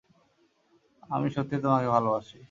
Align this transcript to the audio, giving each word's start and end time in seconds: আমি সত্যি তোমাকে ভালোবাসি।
আমি 1.09 1.27
সত্যি 1.35 1.55
তোমাকে 1.63 1.87
ভালোবাসি। 1.87 2.37